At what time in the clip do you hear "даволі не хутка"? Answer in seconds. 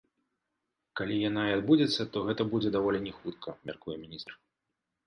2.79-3.49